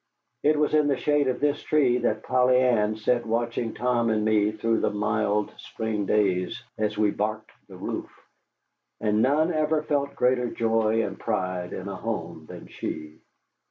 It 0.41 0.57
was 0.57 0.73
in 0.73 0.87
the 0.87 0.97
shade 0.97 1.27
of 1.27 1.39
this 1.39 1.61
tree 1.61 1.99
that 1.99 2.23
Polly 2.23 2.57
Ann 2.57 2.95
sat 2.97 3.23
watching 3.23 3.75
Tom 3.75 4.09
and 4.09 4.25
me 4.25 4.51
through 4.51 4.79
the 4.79 4.89
mild 4.89 5.53
spring 5.57 6.07
days 6.07 6.63
as 6.75 6.97
we 6.97 7.11
barked 7.11 7.51
the 7.67 7.77
roof, 7.77 8.09
and 8.99 9.21
none 9.21 9.53
ever 9.53 9.83
felt 9.83 10.15
greater 10.15 10.49
joy 10.49 11.03
and 11.03 11.19
pride 11.19 11.71
in 11.71 11.87
a 11.87 11.95
home 11.97 12.47
than 12.47 12.65
she. 12.65 13.19